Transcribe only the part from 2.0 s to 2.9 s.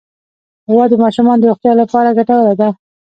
ګټوره ده.